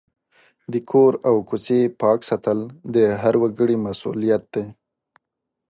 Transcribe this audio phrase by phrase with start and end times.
[0.71, 2.59] د کور او کوڅې پاک ساتل
[2.95, 4.65] د هر وګړي مسؤلیت دی.